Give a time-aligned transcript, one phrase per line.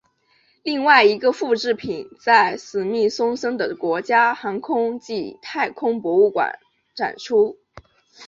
[0.63, 6.57] 另外一个复制品在史密松森的国家航空暨太空博物馆
[6.95, 7.59] 展出。